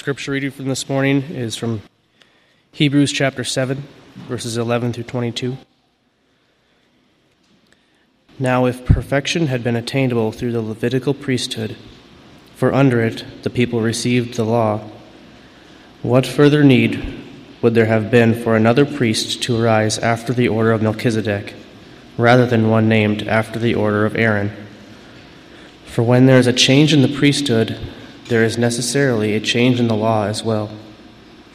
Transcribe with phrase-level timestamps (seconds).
[0.00, 1.82] scripture reading from this morning is from
[2.72, 3.82] Hebrews chapter 7,
[4.26, 5.58] verses 11 through 22.
[8.38, 11.76] Now, if perfection had been attainable through the Levitical priesthood,
[12.56, 14.88] for under it the people received the law,
[16.00, 17.22] what further need
[17.60, 21.52] would there have been for another priest to arise after the order of Melchizedek,
[22.16, 24.50] rather than one named after the order of Aaron?
[25.84, 27.78] For when there is a change in the priesthood,
[28.30, 30.70] there is necessarily a change in the law as well.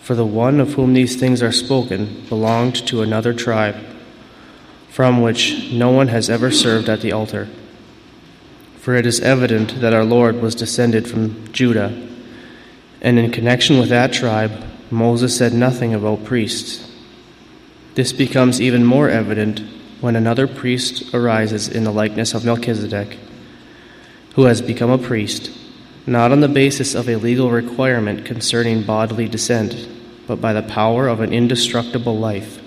[0.01, 3.77] For the one of whom these things are spoken belonged to another tribe
[4.89, 7.49] from which no one has ever served at the altar.
[8.79, 12.07] For it is evident that our Lord was descended from Judah,
[13.01, 16.89] and in connection with that tribe, Moses said nothing about priests.
[17.95, 19.59] This becomes even more evident
[19.99, 23.17] when another priest arises in the likeness of Melchizedek,
[24.35, 25.51] who has become a priest,
[26.07, 29.87] not on the basis of a legal requirement concerning bodily descent,
[30.27, 32.61] but by the power of an indestructible life.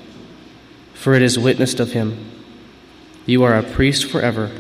[0.95, 2.31] For it is witnessed of him,
[3.27, 4.51] You are a priest forever,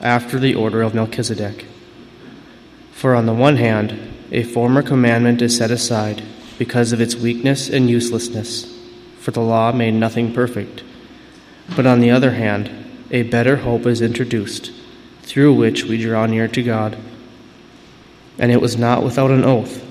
[0.00, 1.66] after the order of Melchizedek.
[2.92, 6.22] For on the one hand, a former commandment is set aside
[6.58, 8.72] because of its weakness and uselessness,
[9.20, 10.82] for the law made nothing perfect.
[11.76, 12.70] But on the other hand,
[13.10, 14.72] a better hope is introduced,
[15.22, 16.96] through which we draw near to God.
[18.38, 19.84] And it was not without an oath.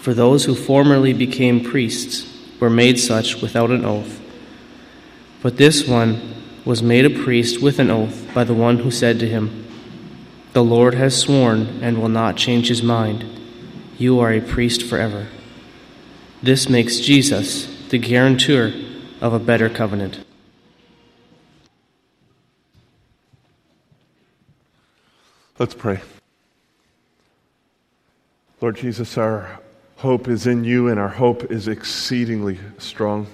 [0.00, 4.22] For those who formerly became priests were made such without an oath
[5.42, 9.18] but this one was made a priest with an oath by the one who said
[9.18, 9.66] to him,
[10.52, 13.24] The Lord has sworn and will not change his mind.
[13.98, 15.26] You are a priest forever.
[16.42, 18.72] This makes Jesus the guarantor
[19.20, 20.24] of a better covenant.
[25.58, 26.00] Let's pray.
[28.62, 29.58] Lord Jesus, our
[29.96, 33.26] hope is in you, and our hope is exceedingly strong.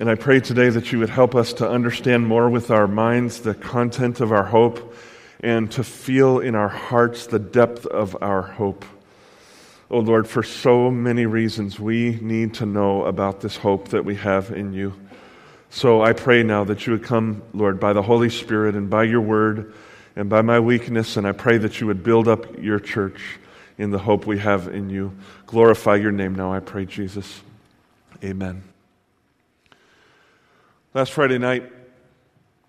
[0.00, 3.42] And I pray today that you would help us to understand more with our minds
[3.42, 4.92] the content of our hope
[5.38, 8.84] and to feel in our hearts the depth of our hope.
[9.88, 14.16] Oh Lord, for so many reasons we need to know about this hope that we
[14.16, 14.94] have in you.
[15.70, 19.04] So I pray now that you would come, Lord, by the Holy Spirit and by
[19.04, 19.72] your word
[20.16, 23.38] and by my weakness, and I pray that you would build up your church
[23.82, 25.12] in the hope we have in you.
[25.46, 27.42] Glorify your name now, I pray, Jesus.
[28.22, 28.62] Amen.
[30.94, 31.72] Last Friday night,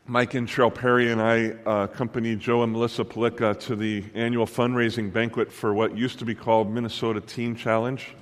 [0.07, 4.47] Mike and Cheryl Perry and I uh, accompanied Joe and Melissa Palika to the annual
[4.47, 8.15] fundraising banquet for what used to be called Minnesota Teen Challenge,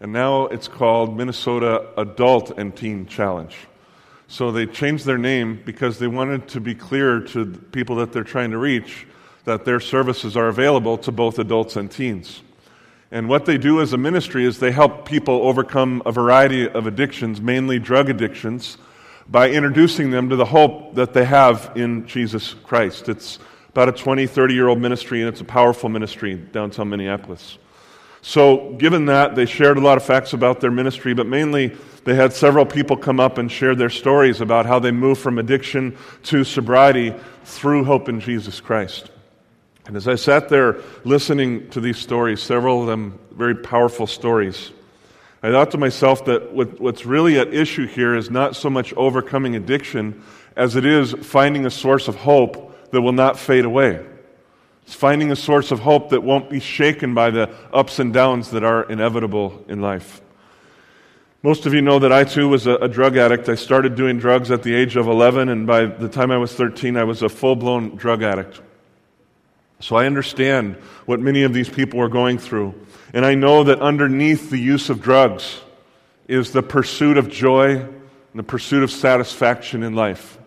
[0.00, 3.56] and now it's called Minnesota Adult and Teen Challenge.
[4.26, 8.24] So they changed their name because they wanted to be clear to people that they're
[8.24, 9.06] trying to reach
[9.44, 12.42] that their services are available to both adults and teens.
[13.10, 16.86] And what they do as a ministry is they help people overcome a variety of
[16.86, 18.76] addictions, mainly drug addictions
[19.28, 23.08] by introducing them to the hope that they have in Jesus Christ.
[23.08, 23.38] It's
[23.68, 27.58] about a 20, 30 year old ministry, and it's a powerful ministry in downtown Minneapolis.
[28.22, 32.14] So, given that, they shared a lot of facts about their ministry, but mainly they
[32.14, 35.96] had several people come up and share their stories about how they moved from addiction
[36.24, 39.10] to sobriety through hope in Jesus Christ.
[39.86, 44.72] And as I sat there listening to these stories, several of them very powerful stories,
[45.42, 49.56] I thought to myself that what's really at issue here is not so much overcoming
[49.56, 50.22] addiction
[50.56, 54.06] as it is finding a source of hope that will not fade away.
[54.86, 58.52] It's finding a source of hope that won't be shaken by the ups and downs
[58.52, 60.22] that are inevitable in life.
[61.42, 63.50] Most of you know that I too was a, a, drug addict.
[63.50, 66.54] I started doing drugs at the age of 11, and by the time I was
[66.54, 68.62] 13, I was a full blown drug addict.
[69.80, 72.74] So I understand what many of these people are going through.
[73.12, 75.60] And I know that underneath the use of drugs
[76.26, 77.92] is the pursuit of joy and
[78.34, 80.38] the pursuit of satisfaction in life.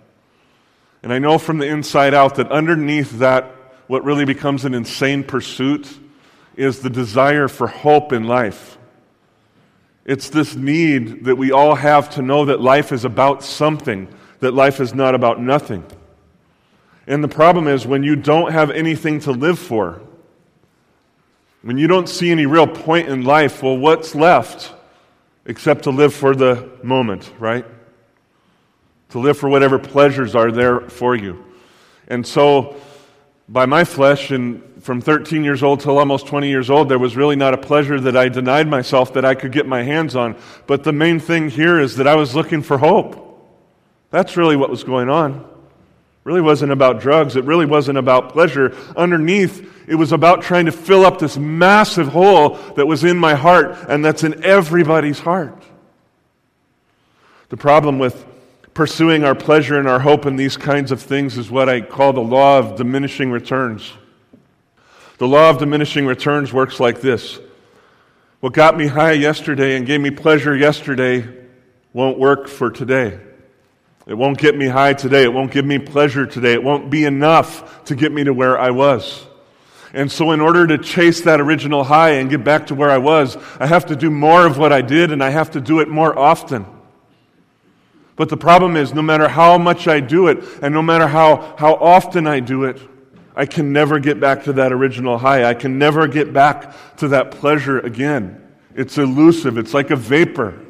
[1.03, 3.53] And I know from the inside out that underneath that,
[3.87, 5.87] what really becomes an insane pursuit
[6.57, 8.77] is the desire for hope in life.
[10.03, 14.07] It's this need that we all have to know that life is about something,
[14.39, 15.85] that life is not about nothing.
[17.07, 20.01] And the problem is when you don't have anything to live for,
[21.61, 24.73] when you don't see any real point in life, well, what's left
[25.45, 27.65] except to live for the moment, right?
[29.09, 31.43] To live for whatever pleasures are there for you.
[32.09, 32.75] And so,
[33.49, 37.15] by my flesh, and from 13 years old till almost 20 years old, there was
[37.15, 40.35] really not a pleasure that I denied myself that I could get my hands on.
[40.67, 43.23] But the main thing here is that I was looking for hope.
[44.11, 45.45] That's really what was going on.
[46.27, 47.37] Really wasn't about drugs.
[47.37, 48.75] It really wasn't about pleasure.
[48.97, 53.33] Underneath, it was about trying to fill up this massive hole that was in my
[53.33, 55.63] heart and that's in everybody's heart.
[57.47, 58.25] The problem with
[58.73, 62.11] pursuing our pleasure and our hope in these kinds of things is what I call
[62.11, 63.93] the law of diminishing returns.
[65.19, 67.39] The law of diminishing returns works like this
[68.41, 71.25] What got me high yesterday and gave me pleasure yesterday
[71.93, 73.17] won't work for today.
[74.07, 75.23] It won't get me high today.
[75.23, 76.53] It won't give me pleasure today.
[76.53, 79.25] It won't be enough to get me to where I was.
[79.93, 82.99] And so, in order to chase that original high and get back to where I
[82.99, 85.79] was, I have to do more of what I did and I have to do
[85.79, 86.65] it more often.
[88.15, 91.55] But the problem is, no matter how much I do it and no matter how,
[91.57, 92.81] how often I do it,
[93.35, 95.45] I can never get back to that original high.
[95.45, 98.41] I can never get back to that pleasure again.
[98.73, 100.66] It's elusive, it's like a vapor.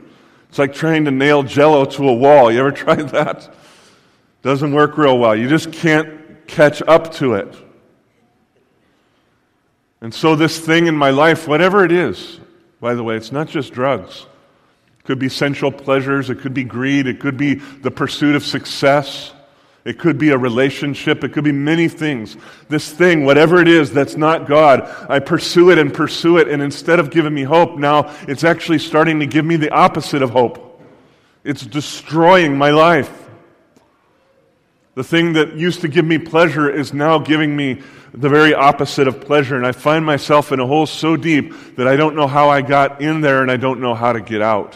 [0.50, 2.52] It's like trying to nail jello to a wall.
[2.52, 3.54] You ever tried that?
[4.42, 5.36] Doesn't work real well.
[5.36, 7.54] You just can't catch up to it.
[10.00, 12.40] And so, this thing in my life, whatever it is,
[12.80, 14.28] by the way, it's not just drugs.
[15.00, 18.46] It could be sensual pleasures, it could be greed, it could be the pursuit of
[18.46, 19.34] success,
[19.88, 22.36] it could be a relationship, it could be many things.
[22.68, 26.62] This thing, whatever it is that's not God, I pursue it and pursue it, and
[26.62, 30.32] instead of giving me hope, now it's actually starting to give me the opposite of
[30.32, 30.82] hope.
[31.46, 33.30] It's destroying my life.
[34.96, 37.82] The thing that used to give me pleasure is now giving me
[38.14, 39.56] the very opposite of pleasure.
[39.56, 42.62] And I find myself in a hole so deep that I don't know how I
[42.62, 44.76] got in there and I don't know how to get out.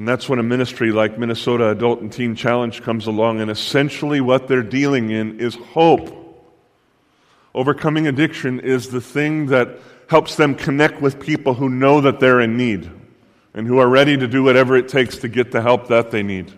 [0.00, 4.22] And that's when a ministry like Minnesota Adult and Teen Challenge comes along, and essentially
[4.22, 6.48] what they're dealing in is hope.
[7.54, 12.40] Overcoming addiction is the thing that helps them connect with people who know that they're
[12.40, 12.90] in need
[13.52, 16.22] and who are ready to do whatever it takes to get the help that they
[16.22, 16.50] need.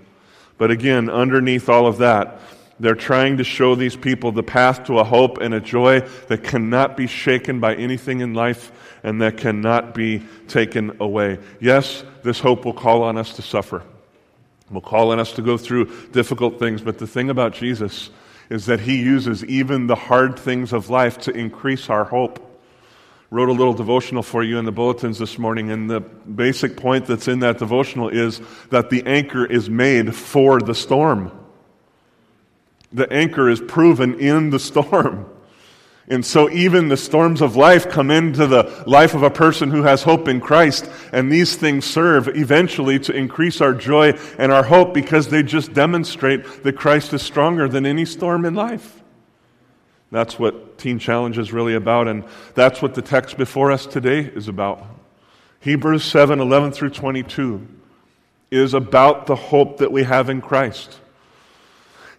[0.57, 2.39] But again, underneath all of that,
[2.81, 6.43] they're trying to show these people the path to a hope and a joy that
[6.43, 8.73] cannot be shaken by anything in life
[9.03, 11.39] and that cannot be taken away.
[11.61, 13.83] Yes, this hope will call on us to suffer,
[14.71, 18.11] will call on us to go through difficult things, but the thing about Jesus
[18.51, 22.49] is that he uses even the hard things of life to increase our hope
[23.31, 27.07] wrote a little devotional for you in the bulletins this morning, and the basic point
[27.07, 31.33] that's in that devotional is that the anchor is made for the storm.
[32.93, 35.27] The anchor is proven in the storm.
[36.09, 39.83] And so, even the storms of life come into the life of a person who
[39.85, 44.65] has hope in Christ, and these things serve eventually to increase our joy and our
[44.65, 49.01] hope because they just demonstrate that Christ is stronger than any storm in life.
[50.11, 52.25] That's what Teen Challenge is really about, and
[52.55, 54.85] that's what the text before us today is about.
[55.61, 57.67] Hebrews 7 11 through 22
[58.51, 60.99] is about the hope that we have in Christ.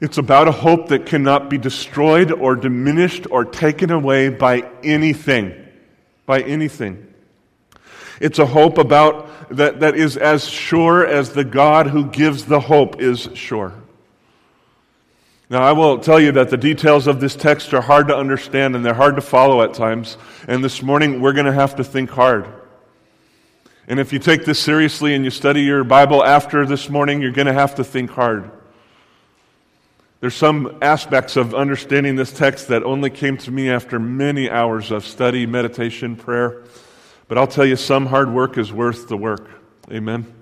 [0.03, 5.55] It's about a hope that cannot be destroyed or diminished or taken away by anything.
[6.25, 7.13] By anything.
[8.19, 12.59] It's a hope about that, that is as sure as the God who gives the
[12.59, 13.71] hope is sure.
[15.49, 18.75] Now, I will tell you that the details of this text are hard to understand
[18.75, 20.17] and they're hard to follow at times.
[20.49, 22.45] And this morning, we're going to have to think hard.
[23.87, 27.31] And if you take this seriously and you study your Bible after this morning, you're
[27.31, 28.51] going to have to think hard.
[30.23, 34.89] There's some aspects of understanding this text that only came to me after many hours
[34.89, 36.63] of study, meditation, prayer.
[37.27, 39.49] But I'll tell you, some hard work is worth the work.
[39.91, 40.33] Amen.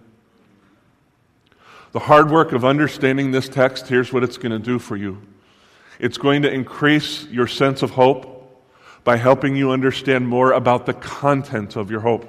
[1.93, 5.19] The hard work of understanding this text, here's what it's going to do for you
[5.97, 8.63] it's going to increase your sense of hope
[9.03, 12.27] by helping you understand more about the content of your hope.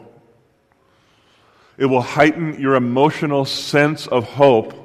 [1.77, 4.82] It will heighten your emotional sense of hope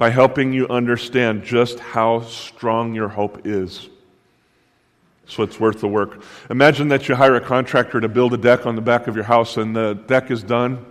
[0.00, 3.88] by helping you understand just how strong your hope is.
[5.26, 6.24] So it's worth the work.
[6.50, 9.24] Imagine that you hire a contractor to build a deck on the back of your
[9.24, 10.84] house, and the deck is done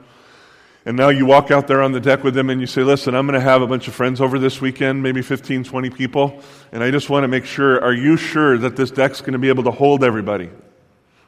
[0.86, 3.14] and now you walk out there on the deck with them and you say, Listen,
[3.14, 6.42] I'm going to have a bunch of friends over this weekend, maybe 15, 20 people.
[6.72, 9.40] And I just want to make sure are you sure that this deck's going to
[9.40, 10.50] be able to hold everybody?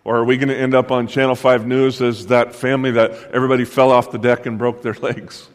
[0.03, 3.11] Or are we going to end up on Channel 5 News as that family that
[3.33, 5.47] everybody fell off the deck and broke their legs?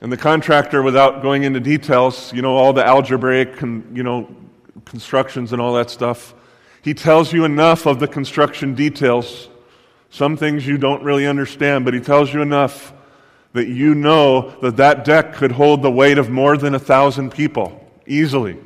[0.00, 4.34] And the contractor, without going into details, you know, all the algebraic, and, you know,
[4.84, 6.34] constructions and all that stuff,
[6.82, 9.48] he tells you enough of the construction details
[10.10, 12.92] some things you don't really understand, but he tells you enough
[13.52, 17.30] that you know that that deck could hold the weight of more than a thousand
[17.30, 18.58] people easily.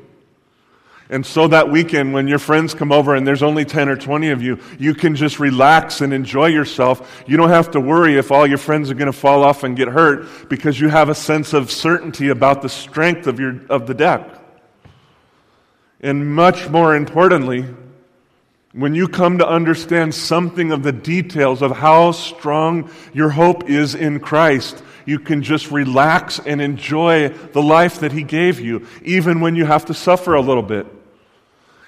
[1.11, 4.31] And so that weekend, when your friends come over and there's only 10 or 20
[4.31, 7.25] of you, you can just relax and enjoy yourself.
[7.27, 9.77] You don't have to worry if all your friends are going to fall off and
[9.77, 13.87] get hurt because you have a sense of certainty about the strength of, your, of
[13.87, 14.41] the deck.
[16.01, 17.67] And much more importantly,
[18.73, 23.95] when you come to understand something of the details of how strong your hope is
[23.95, 29.41] in Christ, you can just relax and enjoy the life that He gave you, even
[29.41, 30.87] when you have to suffer a little bit.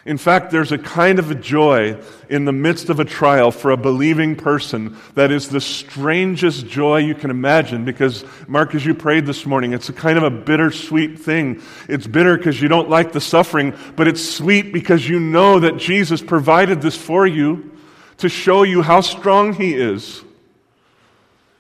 [0.07, 3.73] In fact, there's a kind of a joy in the midst of a trial for
[3.73, 8.95] a believing person that is the strangest joy you can imagine because, Mark, as you
[8.95, 11.61] prayed this morning, it's a kind of a bittersweet thing.
[11.89, 15.77] It's bitter because you don't like the suffering, but it's sweet because you know that
[15.77, 17.73] Jesus provided this for you
[18.19, 20.23] to show you how strong He is.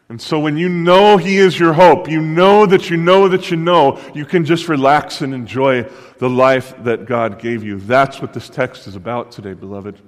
[0.08, 3.50] And so when you know He is your hope, you know that you know that
[3.50, 5.82] you know, you can just relax and enjoy
[6.18, 7.80] the life that God gave you.
[7.80, 10.00] That's what this text is about today, beloved.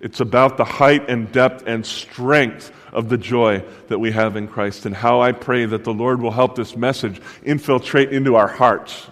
[0.00, 4.48] It's about the height and depth and strength of the joy that we have in
[4.48, 8.48] Christ, and how I pray that the Lord will help this message infiltrate into our
[8.48, 9.06] hearts.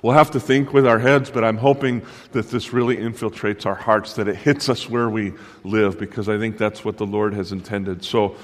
[0.00, 2.02] We'll have to think with our heads, but I'm hoping
[2.32, 6.38] that this really infiltrates our hearts, that it hits us where we live, because I
[6.38, 8.04] think that's what the Lord has intended.
[8.04, 8.36] So,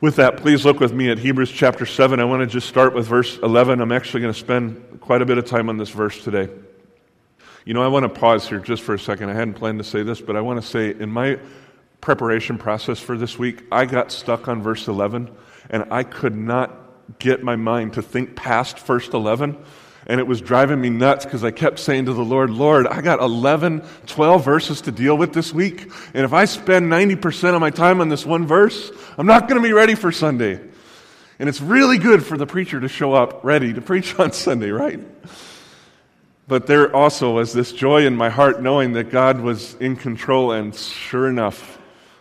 [0.00, 2.20] with that, please look with me at Hebrews chapter 7.
[2.20, 3.80] I want to just start with verse 11.
[3.80, 6.48] I'm actually going to spend quite a bit of time on this verse today.
[7.64, 9.28] You know, I want to pause here just for a second.
[9.28, 11.40] I hadn't planned to say this, but I want to say in my
[12.00, 15.30] preparation process for this week, I got stuck on verse 11,
[15.68, 19.56] and I could not get my mind to think past verse 11
[20.08, 23.02] and it was driving me nuts because I kept saying to the Lord, Lord, I
[23.02, 25.82] got 11, 12 verses to deal with this week.
[26.14, 29.60] And if I spend 90% of my time on this one verse, I'm not going
[29.60, 30.60] to be ready for Sunday.
[31.38, 34.70] And it's really good for the preacher to show up ready to preach on Sunday,
[34.70, 34.98] right?
[36.48, 40.52] But there also was this joy in my heart knowing that God was in control,
[40.52, 41.78] and sure enough,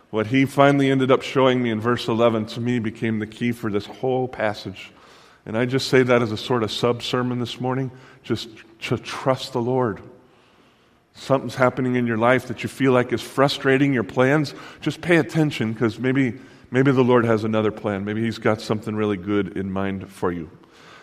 [0.09, 3.53] what he finally ended up showing me in verse 11 to me became the key
[3.53, 4.91] for this whole passage.
[5.47, 7.89] And I just say that as a sort of sub sermon this morning,
[8.21, 8.49] just
[8.81, 10.01] to trust the Lord.
[11.13, 15.15] Something's happening in your life that you feel like is frustrating your plans, just pay
[15.15, 16.37] attention because maybe,
[16.69, 18.03] maybe the Lord has another plan.
[18.03, 20.51] Maybe He's got something really good in mind for you.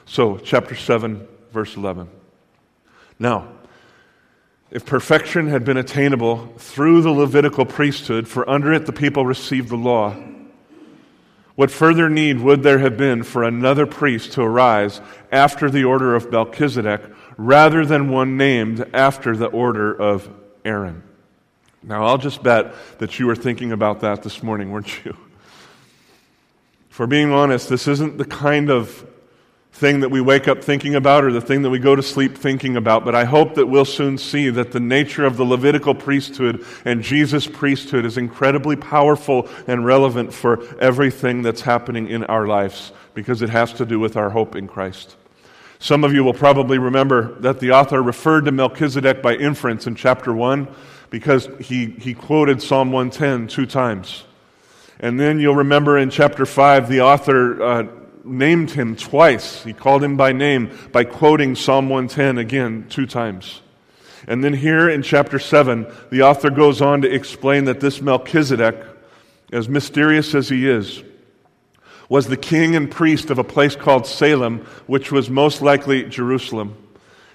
[0.05, 2.11] So, chapter 7, verse 11.
[3.19, 3.49] Now,
[4.71, 9.71] if perfection had been attainable through the Levitical priesthood, for under it the people received
[9.71, 10.15] the law,
[11.57, 16.15] what further need would there have been for another priest to arise after the order
[16.15, 17.03] of Melchizedek
[17.37, 20.29] rather than one named after the order of
[20.65, 21.03] Aaron?
[21.83, 25.17] Now, I'll just bet that you were thinking about that this morning, weren't you?
[26.89, 29.05] For being honest, this isn't the kind of
[29.75, 32.39] thing that we wake up thinking about or the thing that we go to sleep
[32.39, 35.97] thinking about, but I hope that we'll soon see that the nature of the Levitical
[35.97, 42.47] priesthood and Jesus' priesthood is incredibly powerful and relevant for everything that's happening in our
[42.47, 45.17] lives because it has to do with our hope in Christ.
[45.81, 49.97] Some of you will probably remember that the author referred to Melchizedek by inference in
[49.97, 50.69] chapter 1
[51.11, 54.23] because he, he quoted Psalm 110 two times.
[55.01, 57.87] And then you'll remember in chapter 5, the author uh,
[58.25, 59.63] named him twice.
[59.63, 63.61] He called him by name by quoting Psalm 110 again two times.
[64.27, 68.77] And then here in chapter 7, the author goes on to explain that this Melchizedek,
[69.53, 71.03] as mysterious as he is,
[72.09, 76.77] was the king and priest of a place called Salem, which was most likely Jerusalem.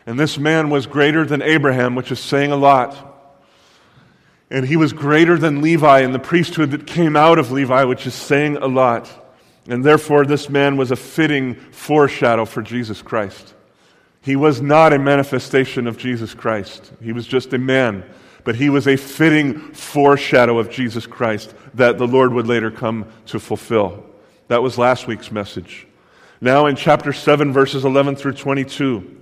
[0.05, 3.05] And this man was greater than Abraham, which is saying a lot.
[4.49, 8.07] And he was greater than Levi and the priesthood that came out of Levi, which
[8.07, 9.28] is saying a lot.
[9.69, 13.53] And therefore, this man was a fitting foreshadow for Jesus Christ.
[14.21, 18.03] He was not a manifestation of Jesus Christ, he was just a man.
[18.45, 23.05] But he was a fitting foreshadow of Jesus Christ that the Lord would later come
[23.27, 24.05] to fulfill.
[24.47, 25.85] That was last week's message.
[26.41, 29.17] Now, in chapter 7, verses 11 through 22,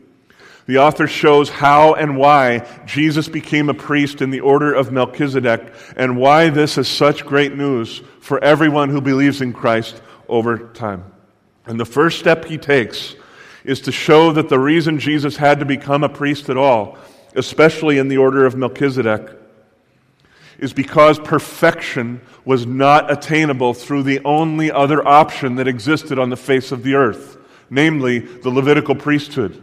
[0.68, 5.74] the author shows how and why Jesus became a priest in the order of Melchizedek
[5.96, 11.03] and why this is such great news for everyone who believes in Christ over time.
[11.65, 13.15] And the first step he takes
[13.63, 16.98] is to show that the reason Jesus had to become a priest at all,
[17.36, 19.29] especially in the order of Melchizedek,
[20.57, 26.38] is because perfection was not attainable through the only other option that existed on the
[26.38, 27.38] face of the earth,
[27.69, 29.62] namely the Levitical priesthood.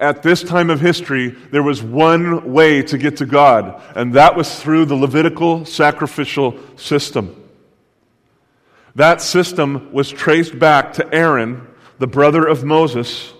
[0.00, 4.36] At this time of history, there was one way to get to God, and that
[4.36, 7.47] was through the Levitical sacrificial system.
[8.94, 11.66] That system was traced back to Aaron,
[11.98, 13.32] the brother of Moses,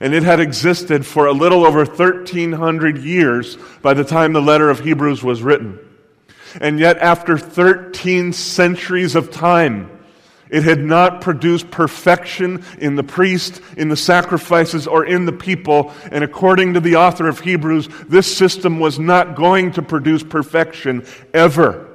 [0.00, 4.70] and it had existed for a little over 1,300 years by the time the letter
[4.70, 5.78] of Hebrews was written.
[6.60, 9.90] And yet, after 13 centuries of time,
[10.50, 15.92] It had not produced perfection in the priest, in the sacrifices, or in the people.
[16.10, 21.06] And according to the author of Hebrews, this system was not going to produce perfection
[21.32, 21.86] ever.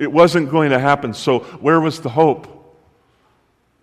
[0.00, 1.12] It wasn't going to happen.
[1.12, 2.48] So, where was the hope?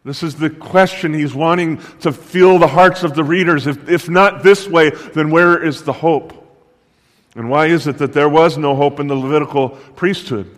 [0.03, 3.67] This is the question he's wanting to fill the hearts of the readers.
[3.67, 6.33] If, if not this way, then where is the hope?
[7.35, 10.49] And why is it that there was no hope in the Levitical priesthood?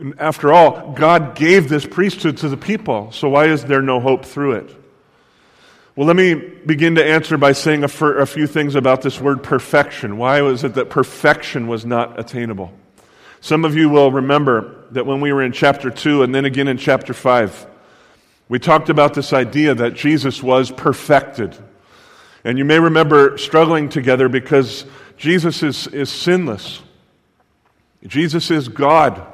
[0.00, 4.00] And after all, God gave this priesthood to the people, so why is there no
[4.00, 4.76] hope through it?
[5.94, 9.44] Well, let me begin to answer by saying a, a few things about this word
[9.44, 10.16] perfection.
[10.16, 12.72] Why was it that perfection was not attainable?
[13.42, 16.68] Some of you will remember that when we were in chapter 2 and then again
[16.68, 17.66] in chapter 5,
[18.48, 21.58] we talked about this idea that Jesus was perfected.
[22.44, 24.84] And you may remember struggling together because
[25.16, 26.82] Jesus is, is sinless.
[28.06, 29.26] Jesus is God.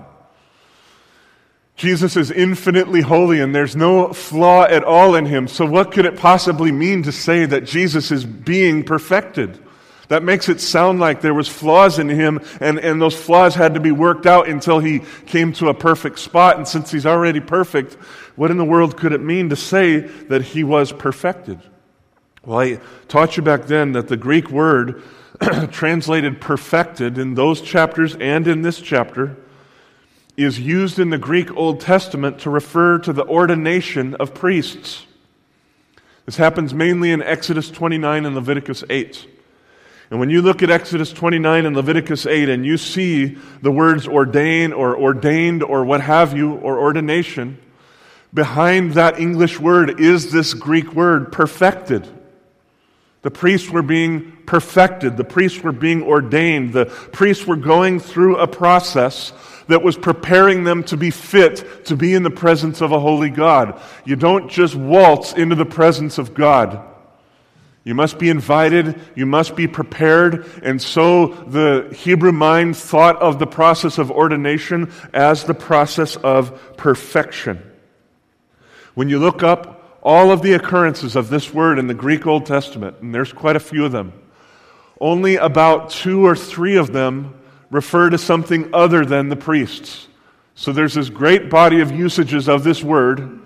[1.77, 5.47] Jesus is infinitely holy and there's no flaw at all in him.
[5.47, 9.63] So, what could it possibly mean to say that Jesus is being perfected?
[10.09, 13.75] That makes it sound like there was flaws in him and, and those flaws had
[13.75, 16.57] to be worked out until he came to a perfect spot.
[16.57, 17.95] And since he's already perfect,
[18.35, 21.61] what in the world could it mean to say that he was perfected?
[22.43, 25.03] Well, I taught you back then that the Greek word
[25.71, 29.37] translated perfected in those chapters and in this chapter
[30.39, 35.05] is used in the Greek Old Testament to refer to the ordination of priests.
[36.25, 39.27] This happens mainly in Exodus 29 and Leviticus 8.
[40.11, 44.09] And when you look at Exodus 29 and Leviticus 8 and you see the words
[44.09, 47.59] ordain or ordained or what have you, or ordination,
[48.33, 52.09] behind that English word is this Greek word, perfected.
[53.21, 55.17] The priests were being perfected.
[55.19, 56.73] The priests were being ordained.
[56.73, 59.33] The priests were going through a process
[59.67, 63.29] that was preparing them to be fit to be in the presence of a holy
[63.29, 63.79] God.
[64.07, 66.83] You don't just waltz into the presence of God.
[67.89, 73.39] You must be invited, you must be prepared, and so the Hebrew mind thought of
[73.39, 77.63] the process of ordination as the process of perfection.
[78.93, 82.45] When you look up all of the occurrences of this word in the Greek Old
[82.45, 84.13] Testament, and there's quite a few of them,
[85.01, 90.09] only about two or three of them refer to something other than the priests.
[90.55, 93.41] So there's this great body of usages of this word.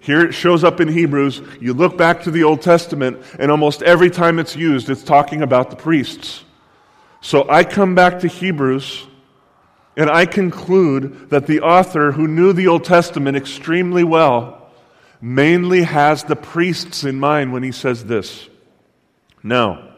[0.00, 1.42] Here it shows up in Hebrews.
[1.60, 5.42] You look back to the Old Testament, and almost every time it's used, it's talking
[5.42, 6.42] about the priests.
[7.20, 9.06] So I come back to Hebrews,
[9.96, 14.70] and I conclude that the author, who knew the Old Testament extremely well,
[15.20, 18.48] mainly has the priests in mind when he says this.
[19.42, 19.90] Now,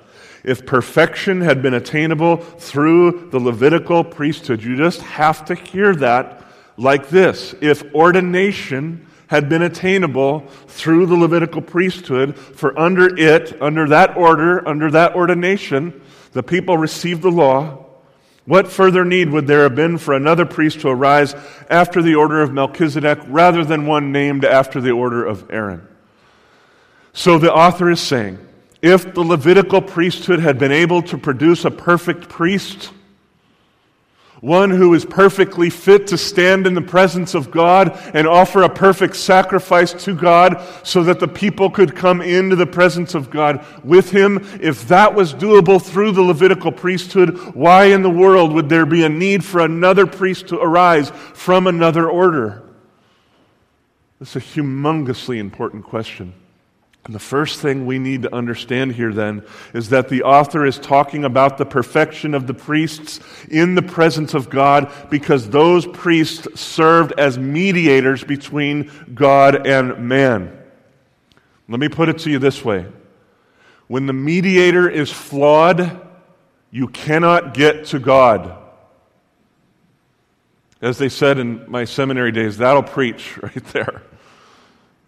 [0.45, 4.63] if perfection had been attainable through the Levitical priesthood.
[4.63, 6.45] You just have to hear that
[6.77, 7.55] like this.
[7.61, 14.69] If ordination had been attainable through the Levitical priesthood, for under it, under that order,
[14.69, 15.99] under that ordination,
[16.33, 17.83] the people received the law,
[18.45, 21.35] what further need would there have been for another priest to arise
[21.71, 25.89] after the order of Melchizedek rather than one named after the order of Aaron?
[27.15, 28.39] So the author is saying,
[28.83, 32.93] if the Levitical priesthood had been able to produce a perfect priest,
[34.43, 38.69] one who is perfectly fit to stand in the presence of God and offer a
[38.69, 43.65] perfect sacrifice to God so that the people could come into the presence of God
[43.85, 44.45] with him.
[44.61, 49.05] If that was doable through the Levitical priesthood, why in the world would there be
[49.05, 52.65] a need for another priest to arise from another order?
[54.19, 56.35] That's a humongously important question.
[57.05, 60.79] And the first thing we need to understand here then is that the author is
[60.79, 63.19] talking about the perfection of the priests
[63.51, 70.57] in the presence of God because those priests served as mediators between God and man.
[71.69, 72.87] Let me put it to you this way
[73.89, 76.01] when the mediator is flawed,
[76.71, 78.57] you cannot get to God.
[80.81, 84.03] As they said in my seminary days, that'll preach right there.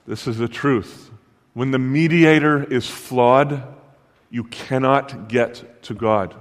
[0.07, 1.11] This is the truth.
[1.55, 3.63] When the mediator is flawed,
[4.29, 6.35] you cannot get to God.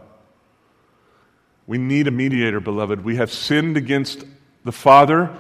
[1.65, 3.03] We need a mediator, beloved.
[3.05, 4.25] We have sinned against
[4.65, 5.35] the Father.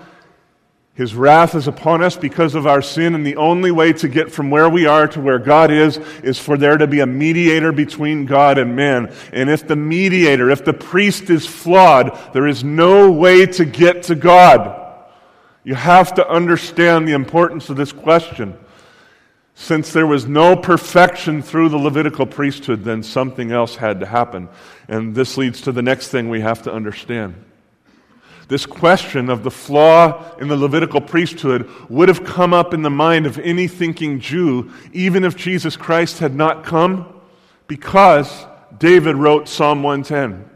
[0.93, 4.31] His wrath is upon us because of our sin, and the only way to get
[4.31, 7.71] from where we are to where God is is for there to be a mediator
[7.71, 9.11] between God and man.
[9.33, 14.03] And if the mediator, if the priest is flawed, there is no way to get
[14.03, 14.79] to God.
[15.63, 18.55] You have to understand the importance of this question.
[19.55, 24.49] Since there was no perfection through the Levitical priesthood, then something else had to happen.
[24.87, 27.35] And this leads to the next thing we have to understand.
[28.49, 32.89] this question of the flaw in the Levitical priesthood would have come up in the
[32.89, 37.21] mind of any thinking Jew, even if Jesus Christ had not come,
[37.67, 38.45] because
[38.77, 40.49] David wrote Psalm 110.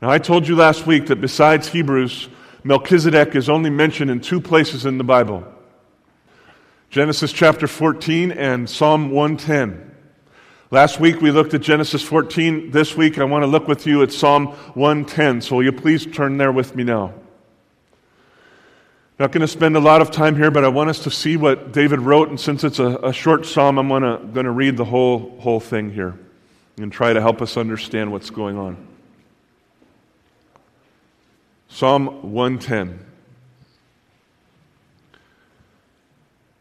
[0.00, 2.28] Now, I told you last week that besides Hebrews,
[2.62, 5.44] Melchizedek is only mentioned in two places in the Bible
[6.94, 9.96] Genesis chapter 14 and Psalm 110.
[10.70, 12.70] Last week we looked at Genesis 14.
[12.70, 15.40] This week I want to look with you at Psalm 110.
[15.40, 17.12] So will you please turn there with me now?
[19.18, 21.36] Not going to spend a lot of time here, but I want us to see
[21.36, 22.28] what David wrote.
[22.28, 25.58] And since it's a, a short psalm, I'm gonna, going to read the whole, whole
[25.58, 26.16] thing here
[26.76, 28.76] and try to help us understand what's going on.
[31.66, 33.13] Psalm 110.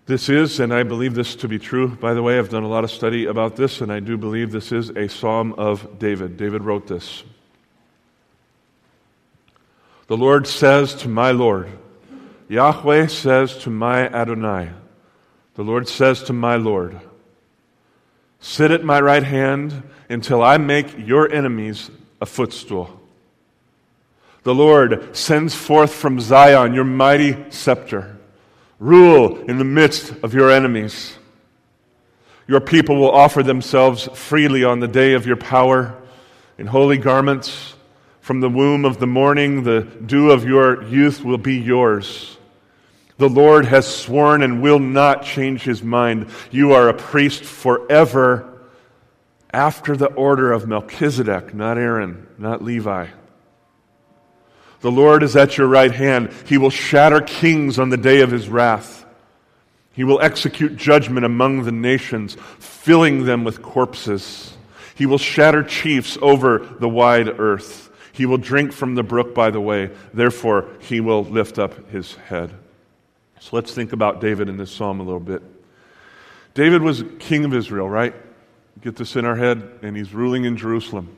[0.05, 2.67] This is, and I believe this to be true, by the way, I've done a
[2.67, 6.35] lot of study about this, and I do believe this is a psalm of David.
[6.35, 7.23] David wrote this.
[10.07, 11.69] The Lord says to my Lord,
[12.49, 14.71] Yahweh says to my Adonai,
[15.55, 16.99] the Lord says to my Lord,
[18.39, 21.89] Sit at my right hand until I make your enemies
[22.19, 22.99] a footstool.
[24.43, 28.17] The Lord sends forth from Zion your mighty scepter.
[28.83, 31.15] Rule in the midst of your enemies.
[32.49, 35.95] Your people will offer themselves freely on the day of your power
[36.57, 37.75] in holy garments.
[38.19, 42.37] From the womb of the morning, the dew of your youth will be yours.
[43.19, 46.27] The Lord has sworn and will not change his mind.
[46.51, 48.51] You are a priest forever
[49.53, 53.07] after the order of Melchizedek, not Aaron, not Levi.
[54.83, 56.29] The Lord is at your right hand.
[56.45, 59.05] He will shatter kings on the day of his wrath.
[59.93, 64.57] He will execute judgment among the nations, filling them with corpses.
[64.93, 67.91] He will shatter chiefs over the wide earth.
[68.11, 69.89] He will drink from the brook by the way.
[70.13, 72.51] Therefore, he will lift up his head.
[73.39, 75.41] So let's think about David in this psalm a little bit.
[76.55, 78.13] David was king of Israel, right?
[78.81, 81.15] Get this in our head, and he's ruling in Jerusalem.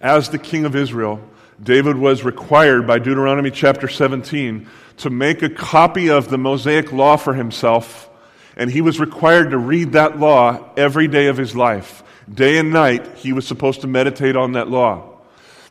[0.00, 1.20] As the king of Israel,
[1.62, 7.16] David was required by Deuteronomy chapter 17 to make a copy of the Mosaic law
[7.16, 8.10] for himself,
[8.56, 12.02] and he was required to read that law every day of his life.
[12.32, 15.08] Day and night, he was supposed to meditate on that law.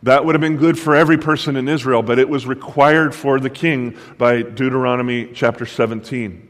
[0.04, 3.40] That would have been good for every person in Israel, but it was required for
[3.40, 6.48] the king by Deuteronomy chapter 17.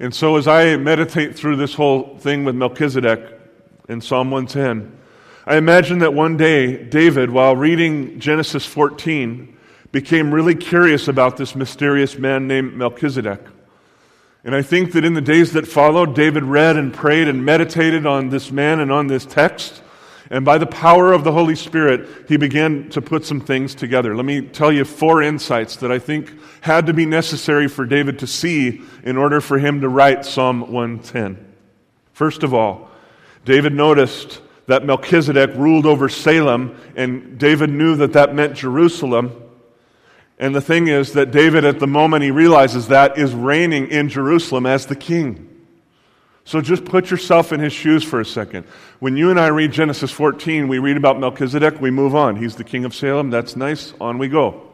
[0.00, 3.38] And so, as I meditate through this whole thing with Melchizedek
[3.88, 4.98] in Psalm 110,
[5.44, 9.56] I imagine that one day, David, while reading Genesis 14,
[9.90, 13.40] became really curious about this mysterious man named Melchizedek.
[14.44, 18.06] And I think that in the days that followed, David read and prayed and meditated
[18.06, 19.82] on this man and on this text.
[20.30, 24.14] And by the power of the Holy Spirit, he began to put some things together.
[24.14, 28.20] Let me tell you four insights that I think had to be necessary for David
[28.20, 31.52] to see in order for him to write Psalm 110.
[32.12, 32.90] First of all,
[33.44, 39.32] David noticed that Melchizedek ruled over Salem, and David knew that that meant Jerusalem.
[40.38, 44.08] And the thing is that David, at the moment he realizes that, is reigning in
[44.08, 45.48] Jerusalem as the king.
[46.44, 48.64] So just put yourself in his shoes for a second.
[48.98, 52.36] When you and I read Genesis 14, we read about Melchizedek, we move on.
[52.36, 53.30] He's the king of Salem.
[53.30, 53.94] That's nice.
[54.00, 54.68] On we go.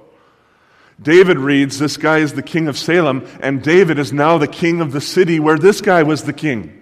[1.01, 4.81] David reads, This guy is the king of Salem, and David is now the king
[4.81, 6.78] of the city where this guy was the king.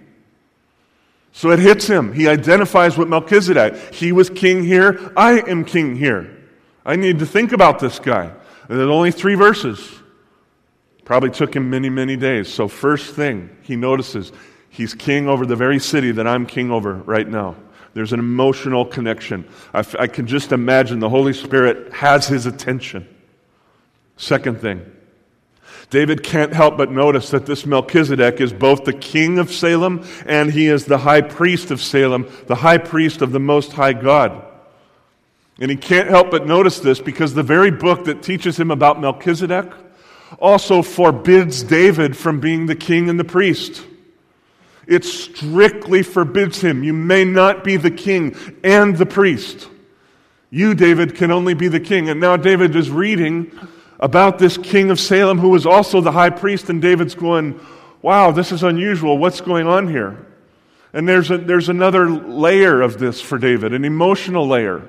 [1.37, 2.13] So it hits him.
[2.13, 3.93] He identifies with Melchizedek.
[3.93, 5.11] He was king here.
[5.15, 6.35] I am king here.
[6.83, 8.31] I need to think about this guy.
[8.67, 9.87] There's only three verses.
[11.05, 12.51] Probably took him many, many days.
[12.51, 14.31] So, first thing he notices,
[14.71, 17.55] he's king over the very city that I'm king over right now.
[17.93, 19.47] There's an emotional connection.
[19.75, 23.07] I, f- I can just imagine the Holy Spirit has his attention.
[24.15, 24.91] Second thing,
[25.89, 30.51] David can't help but notice that this Melchizedek is both the king of Salem and
[30.51, 34.43] he is the high priest of Salem, the high priest of the Most High God.
[35.59, 38.99] And he can't help but notice this because the very book that teaches him about
[38.99, 39.71] Melchizedek
[40.39, 43.83] also forbids David from being the king and the priest.
[44.87, 46.83] It strictly forbids him.
[46.83, 49.69] You may not be the king and the priest.
[50.49, 52.09] You, David, can only be the king.
[52.09, 53.51] And now David is reading
[53.99, 57.59] about this king of Salem who was also the high priest, and David's going,
[58.01, 59.17] Wow, this is unusual.
[59.17, 60.25] What's going on here?
[60.93, 64.87] And there's, a, there's another layer of this for David, an emotional layer,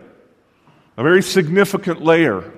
[0.96, 2.52] a very significant layer.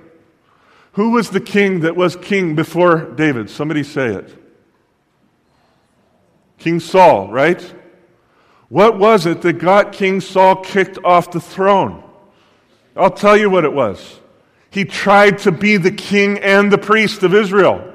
[0.93, 3.49] Who was the king that was king before David?
[3.49, 4.37] Somebody say it.
[6.59, 7.75] King Saul, right?
[8.69, 12.05] What was it that got King Saul kicked off the throne?
[12.95, 14.20] I'll tell you what it was.
[14.71, 17.93] He tried to be the king and the priest of Israel.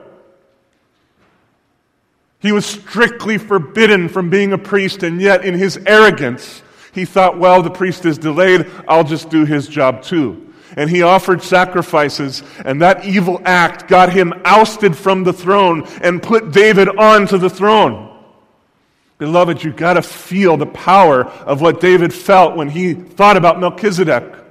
[2.39, 6.61] He was strictly forbidden from being a priest, and yet in his arrogance,
[6.93, 10.53] he thought, well, the priest is delayed, I'll just do his job too.
[10.77, 16.21] And he offered sacrifices, and that evil act got him ousted from the throne and
[16.21, 18.15] put David onto the throne.
[19.17, 23.59] Beloved, you've got to feel the power of what David felt when he thought about
[23.59, 24.44] Melchizedek.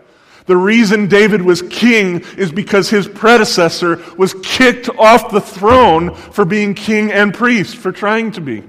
[0.46, 6.44] The reason David was king is because his predecessor was kicked off the throne for
[6.44, 8.62] being king and priest, for trying to be.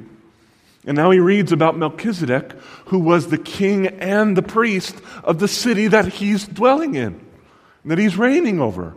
[0.86, 2.54] And now he reads about Melchizedek,
[2.86, 7.20] who was the king and the priest of the city that he's dwelling in,
[7.84, 8.96] that he's reigning over.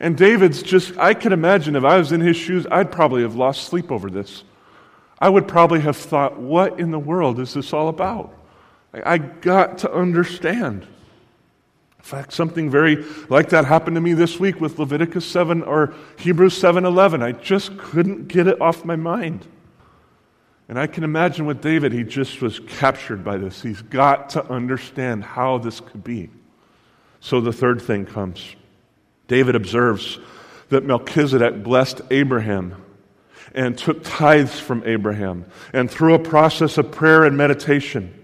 [0.00, 3.36] And David's just, I can imagine if I was in his shoes, I'd probably have
[3.36, 4.44] lost sleep over this.
[5.18, 8.34] I would probably have thought, what in the world is this all about?
[8.92, 10.86] I got to understand.
[11.98, 15.94] In fact, something very like that happened to me this week with Leviticus 7 or
[16.18, 17.22] Hebrews 7:11.
[17.22, 19.46] I just couldn't get it off my mind.
[20.68, 23.62] And I can imagine with David, he just was captured by this.
[23.62, 26.30] He's got to understand how this could be.
[27.20, 28.54] So the third thing comes.
[29.28, 30.18] David observes
[30.68, 32.76] that Melchizedek blessed Abraham
[33.54, 35.46] and took tithes from Abraham.
[35.72, 38.14] And through a process of prayer and meditation,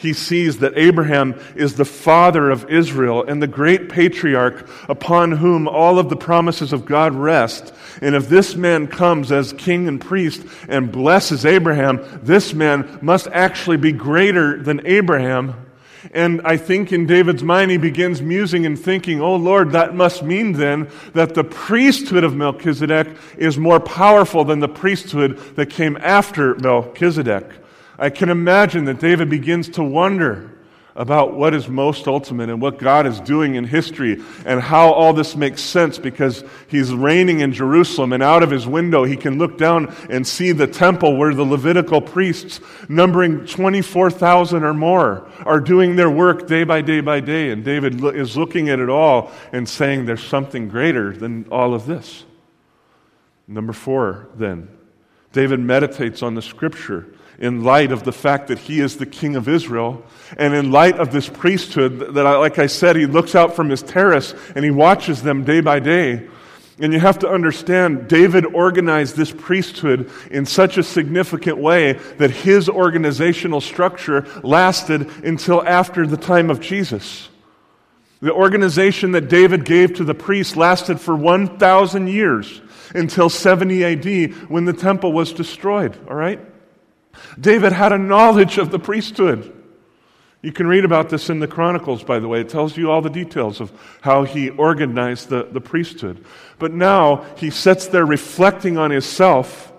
[0.00, 5.68] he sees that Abraham is the father of Israel and the great patriarch upon whom
[5.68, 7.74] all of the promises of God rest.
[8.00, 13.26] And if this man comes as king and priest and blesses Abraham, this man must
[13.28, 15.66] actually be greater than Abraham.
[16.14, 20.22] And I think in David's mind, he begins musing and thinking, oh Lord, that must
[20.22, 25.98] mean then that the priesthood of Melchizedek is more powerful than the priesthood that came
[26.00, 27.59] after Melchizedek.
[28.00, 30.50] I can imagine that David begins to wonder
[30.96, 35.12] about what is most ultimate and what God is doing in history and how all
[35.12, 39.38] this makes sense because he's reigning in Jerusalem and out of his window he can
[39.38, 45.60] look down and see the temple where the Levitical priests, numbering 24,000 or more, are
[45.60, 47.50] doing their work day by day by day.
[47.50, 51.84] And David is looking at it all and saying there's something greater than all of
[51.84, 52.24] this.
[53.46, 54.68] Number four, then,
[55.32, 59.34] David meditates on the scripture in light of the fact that he is the king
[59.34, 60.04] of Israel,
[60.36, 63.70] and in light of this priesthood that, I, like I said, he looks out from
[63.70, 66.28] his terrace and he watches them day by day.
[66.78, 72.30] And you have to understand, David organized this priesthood in such a significant way that
[72.30, 77.28] his organizational structure lasted until after the time of Jesus.
[78.20, 82.60] The organization that David gave to the priests lasted for 1,000 years
[82.94, 86.40] until 70 AD when the temple was destroyed, all right?
[87.38, 89.56] David had a knowledge of the priesthood.
[90.42, 92.40] You can read about this in the Chronicles, by the way.
[92.40, 96.24] It tells you all the details of how he organized the, the priesthood.
[96.58, 99.70] But now he sits there reflecting on himself.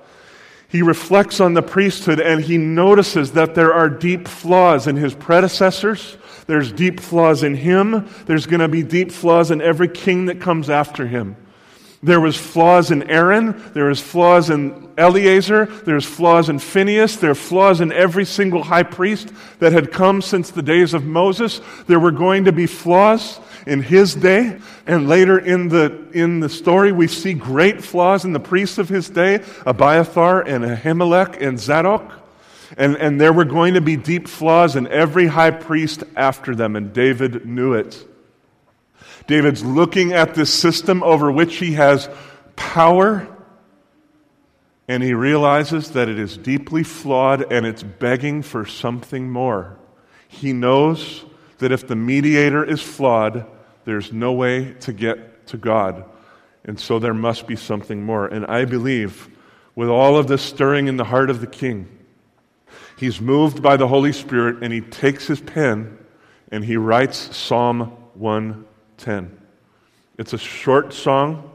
[0.68, 5.16] He reflects on the priesthood and he notices that there are deep flaws in his
[5.16, 6.18] predecessors.
[6.46, 8.08] There's deep flaws in him.
[8.26, 11.36] There's going to be deep flaws in every king that comes after him.
[12.04, 13.62] There was flaws in Aaron.
[13.74, 15.66] There was flaws in Eleazar.
[15.66, 17.18] There's flaws in Phineas.
[17.18, 21.06] There are flaws in every single high priest that had come since the days of
[21.06, 21.62] Moses.
[21.86, 24.60] There were going to be flaws in his day.
[24.88, 28.90] And later in the, in the story, we see great flaws in the priests of
[28.90, 32.12] his day, Abiathar and Ahimelech and Zadok.
[32.78, 36.76] And, and there were going to be deep flaws in every high priest after them,
[36.76, 38.08] and David knew it.
[39.28, 42.10] David's looking at this system over which he has
[42.56, 43.28] power,
[44.88, 49.78] and he realizes that it is deeply flawed and it's begging for something more.
[50.28, 51.26] He knows
[51.60, 53.46] that if the mediator is flawed,
[53.86, 56.06] there's no way to get to God.
[56.66, 58.28] And so there must be something more.
[58.28, 59.30] And I believe,
[59.76, 61.88] with all of this stirring in the heart of the king,
[62.98, 65.98] he's moved by the Holy Spirit and he takes his pen
[66.52, 67.82] and he writes Psalm
[68.14, 68.66] 1
[69.02, 69.36] 10.
[70.18, 71.52] It's a short song.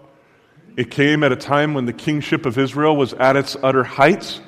[0.76, 4.40] It came at a time when the kingship of Israel was at its utter height.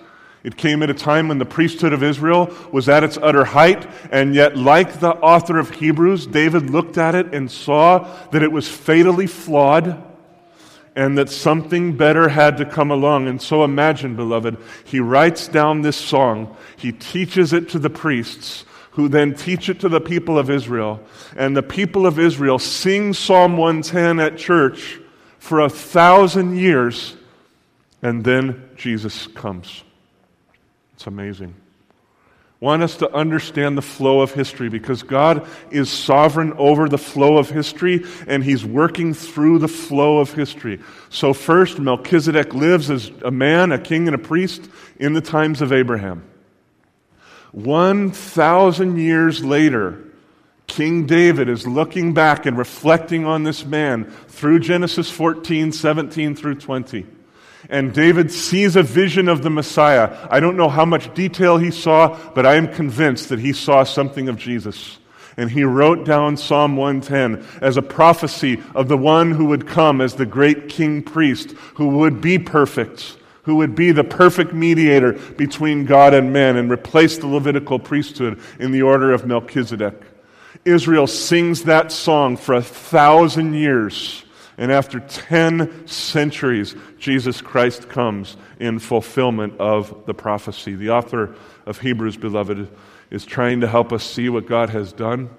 [0.43, 3.89] It came at a time when the priesthood of Israel was at its utter height,
[4.11, 7.99] and yet, like the author of Hebrews, David looked at it and saw
[8.31, 10.05] that it was fatally flawed
[10.97, 13.29] and that something better had to come along.
[13.29, 18.65] And so, imagine, beloved, he writes down this song, he teaches it to the priests,
[18.92, 21.01] who then teach it to the people of Israel.
[21.37, 24.98] And the people of Israel sing Psalm 110 at church
[25.38, 27.16] for a thousand years,
[28.03, 29.83] and then Jesus comes.
[30.94, 31.55] It's amazing.
[32.61, 37.38] want us to understand the flow of history because God is sovereign over the flow
[37.38, 40.81] of history and He's working through the flow of history.
[41.09, 45.62] So, first, Melchizedek lives as a man, a king, and a priest in the times
[45.62, 46.24] of Abraham.
[47.64, 50.05] 1,000 years later,
[50.68, 56.55] King David is looking back and reflecting on this man through Genesis 14, 17 through
[56.57, 57.07] 20.
[57.68, 60.16] And David sees a vision of the Messiah.
[60.31, 63.83] I don't know how much detail he saw, but I am convinced that he saw
[63.83, 64.99] something of Jesus.
[65.37, 70.01] And he wrote down Psalm 110 as a prophecy of the one who would come
[70.01, 73.18] as the great king priest, who would be perfect,
[73.49, 78.39] who would be the perfect mediator between God and man and replace the Levitical priesthood
[78.61, 79.95] in the order of Melchizedek.
[80.67, 84.23] Israel sings that song for a thousand years.
[84.59, 90.75] And after 10 centuries, Jesus Christ comes in fulfillment of the prophecy.
[90.75, 91.35] The author
[91.65, 92.69] of Hebrews, beloved,
[93.11, 95.31] is trying to help us see what God has done.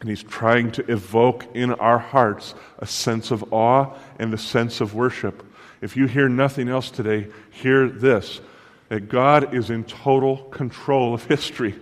[0.00, 4.80] And he's trying to evoke in our hearts a sense of awe and a sense
[4.80, 5.44] of worship.
[5.84, 8.40] If you hear nothing else today, hear this
[8.88, 11.74] that God is in total control of history.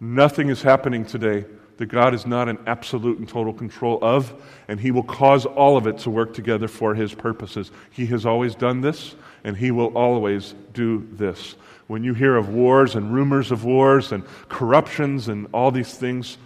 [0.00, 1.44] Nothing is happening today
[1.76, 4.34] that God is not in absolute and total control of,
[4.66, 7.70] and He will cause all of it to work together for His purposes.
[7.92, 11.54] He has always done this, and He will always do this.
[11.86, 16.36] When you hear of wars and rumors of wars and corruptions and all these things,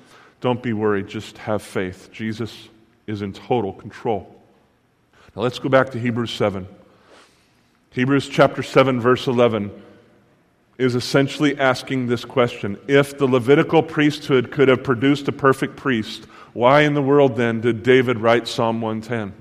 [0.43, 1.09] don't be worried.
[1.09, 2.11] Just have faith.
[2.13, 2.69] Jesus
[3.07, 4.42] is in total control.
[5.35, 6.67] Now let's go back to Hebrews 7.
[7.91, 9.71] Hebrews chapter 7, verse 11
[10.79, 16.27] is essentially asking this question If the Levitical priesthood could have produced a perfect priest,
[16.53, 19.33] why in the world then did David write Psalm 110?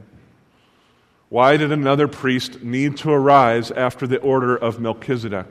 [1.29, 5.47] Why did another priest need to arise after the order of Melchizedek?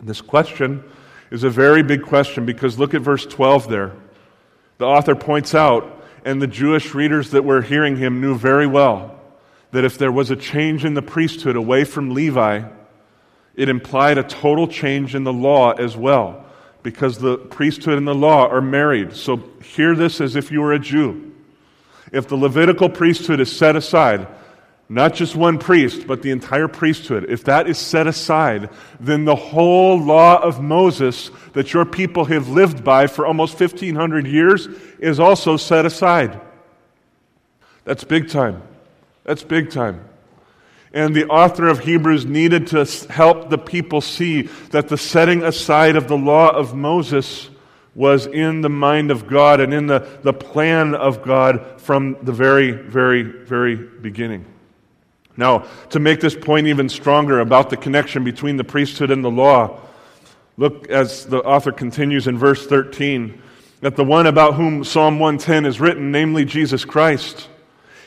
[0.00, 0.84] This question
[1.30, 3.92] is a very big question because look at verse 12 there.
[4.78, 9.17] The author points out, and the Jewish readers that were hearing him knew very well,
[9.70, 12.62] that if there was a change in the priesthood away from Levi,
[13.54, 16.46] it implied a total change in the law as well,
[16.82, 19.14] because the priesthood and the law are married.
[19.14, 21.34] So hear this as if you were a Jew.
[22.12, 24.26] If the Levitical priesthood is set aside,
[24.88, 29.36] not just one priest, but the entire priesthood, if that is set aside, then the
[29.36, 34.66] whole law of Moses that your people have lived by for almost 1,500 years
[34.98, 36.40] is also set aside.
[37.84, 38.62] That's big time.
[39.28, 40.08] That's big time.
[40.90, 45.96] And the author of Hebrews needed to help the people see that the setting aside
[45.96, 47.50] of the law of Moses
[47.94, 52.32] was in the mind of God and in the, the plan of God from the
[52.32, 54.46] very, very, very beginning.
[55.36, 59.30] Now, to make this point even stronger about the connection between the priesthood and the
[59.30, 59.78] law,
[60.56, 63.42] look as the author continues in verse 13
[63.82, 67.50] that the one about whom Psalm 110 is written, namely Jesus Christ,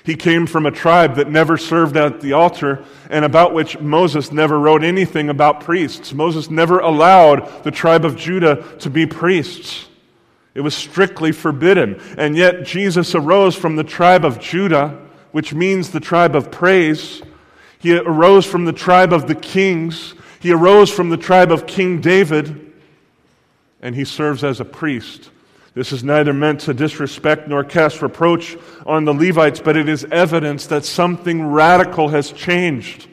[0.04, 4.32] he came from a tribe that never served at the altar and about which Moses
[4.32, 6.14] never wrote anything about priests.
[6.14, 9.88] Moses never allowed the tribe of Judah to be priests.
[10.54, 12.02] It was strictly forbidden.
[12.18, 15.00] And yet Jesus arose from the tribe of Judah,
[15.32, 17.22] which means the tribe of praise.
[17.78, 20.16] He arose from the tribe of the kings.
[20.40, 22.74] He arose from the tribe of King David.
[23.82, 25.31] And he serves as a priest
[25.74, 30.04] this is neither meant to disrespect nor cast reproach on the Levites, but it is
[30.12, 33.08] evidence that something radical has changed.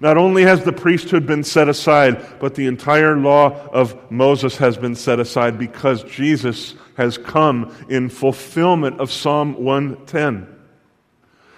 [0.00, 4.78] Not only has the priesthood been set aside, but the entire law of Moses has
[4.78, 10.54] been set aside because Jesus has come in fulfillment of Psalm 110.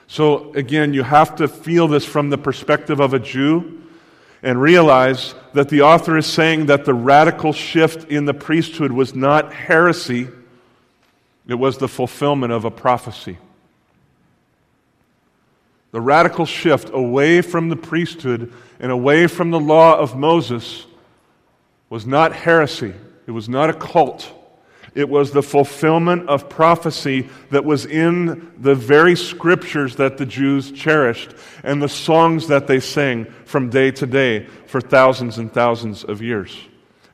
[0.09, 3.83] So, again, you have to feel this from the perspective of a Jew
[4.43, 9.15] and realize that the author is saying that the radical shift in the priesthood was
[9.15, 10.29] not heresy
[11.49, 13.39] it was the fulfillment of a prophecy.
[15.93, 20.87] The radical shift away from the priesthood and away from the law of Moses
[21.89, 22.95] was not heresy,
[23.27, 24.33] it was not a cult.
[24.93, 30.73] It was the fulfillment of prophecy that was in the very scriptures that the Jews
[30.73, 36.03] cherished and the songs that they sang from day to day for thousands and thousands
[36.03, 36.57] of years.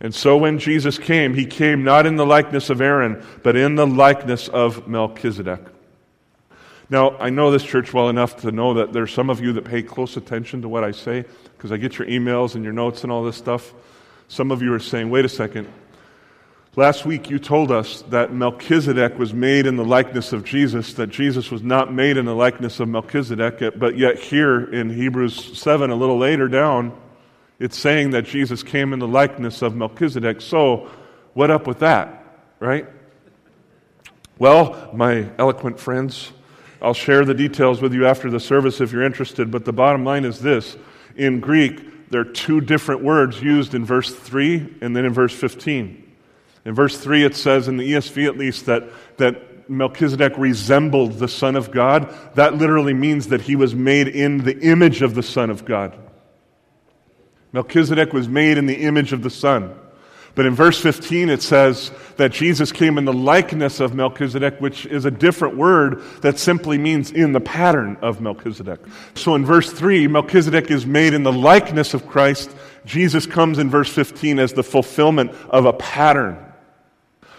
[0.00, 3.76] And so when Jesus came, he came not in the likeness of Aaron, but in
[3.76, 5.61] the likeness of Melchizedek.
[6.88, 9.64] Now, I know this church well enough to know that there's some of you that
[9.64, 11.24] pay close attention to what I say
[11.57, 13.74] because I get your emails and your notes and all this stuff.
[14.28, 15.66] Some of you are saying, wait a second.
[16.76, 21.09] Last week you told us that Melchizedek was made in the likeness of Jesus, that
[21.09, 25.90] Jesus was not made in the likeness of Melchizedek, but yet here in Hebrews 7,
[25.90, 26.92] a little later down,
[27.59, 30.40] it's saying that Jesus came in the likeness of Melchizedek.
[30.40, 30.90] So,
[31.34, 32.86] what up with that, right?
[34.38, 36.32] Well, my eloquent friends,
[36.82, 40.04] I'll share the details with you after the service if you're interested, but the bottom
[40.04, 40.76] line is this.
[41.16, 45.34] In Greek, there are two different words used in verse 3 and then in verse
[45.34, 46.02] 15.
[46.66, 48.84] In verse 3, it says, in the ESV at least, that,
[49.16, 52.14] that Melchizedek resembled the Son of God.
[52.34, 55.96] That literally means that he was made in the image of the Son of God.
[57.57, 59.74] Melchizedek was made in the image of the Son.
[60.34, 64.84] But in verse 15, it says that Jesus came in the likeness of Melchizedek, which
[64.84, 68.80] is a different word that simply means in the pattern of Melchizedek.
[69.14, 72.54] So in verse 3, Melchizedek is made in the likeness of Christ.
[72.84, 76.36] Jesus comes in verse 15 as the fulfillment of a pattern.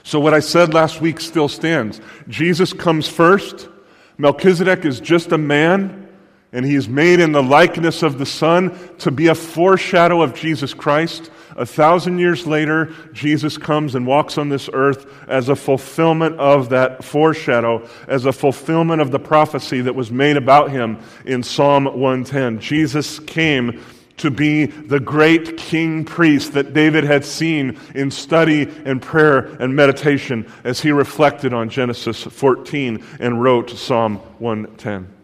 [0.02, 2.02] So what I said last week still stands.
[2.28, 3.70] Jesus comes first.
[4.18, 6.07] Melchizedek is just a man
[6.52, 10.34] and he is made in the likeness of the Son to be a foreshadow of
[10.34, 11.30] Jesus Christ.
[11.56, 16.70] A thousand years later, Jesus comes and walks on this earth as a fulfillment of
[16.70, 21.86] that foreshadow, as a fulfillment of the prophecy that was made about him in Psalm
[21.86, 22.60] 110.
[22.60, 23.84] Jesus came
[24.18, 29.76] to be the great king priest that David had seen in study and prayer and
[29.76, 35.17] meditation as he reflected on Genesis 14 and wrote Psalm 110.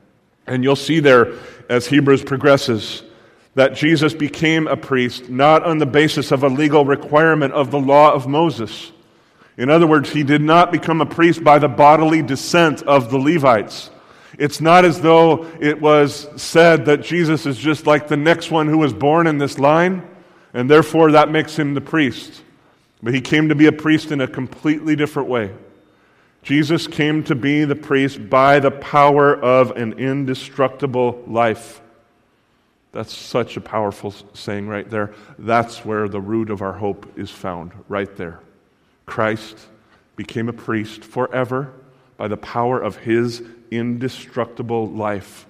[0.48, 1.34] And you'll see there
[1.70, 3.04] as Hebrews progresses
[3.56, 7.80] that Jesus became a priest not on the basis of a legal requirement of the
[7.80, 8.92] law of Moses.
[9.58, 13.20] In other words, he did not become a priest by the bodily descent of the
[13.20, 13.92] Levites.
[14.40, 18.68] It's not as though it was said that Jesus is just like the next one
[18.68, 20.08] who was born in this line,
[20.56, 22.42] and therefore that makes him the priest.
[23.04, 25.52] But he came to be a priest in a completely different way.
[26.44, 31.82] Jesus came to be the priest by the power of an indestructible life.
[32.92, 35.14] That's such a powerful saying right there.
[35.40, 38.40] That's where the root of our hope is found, right there.
[39.06, 39.58] Christ
[40.16, 41.74] became a priest forever
[42.18, 43.42] by the power of his
[43.72, 45.48] indestructible life.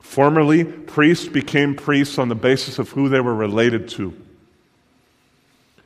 [0.00, 4.14] Formerly, priests became priests on the basis of who they were related to.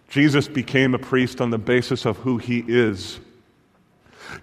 [0.09, 3.19] Jesus became a priest on the basis of who he is.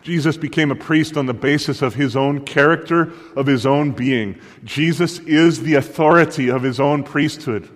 [0.01, 4.39] Jesus became a priest on the basis of his own character, of his own being.
[4.63, 7.69] Jesus is the authority of his own priesthood.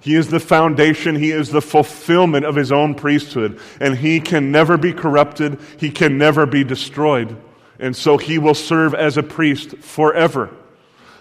[0.00, 4.50] He is the foundation, he is the fulfillment of his own priesthood, and he can
[4.50, 7.36] never be corrupted, he can never be destroyed.
[7.78, 10.50] And so he will serve as a priest forever.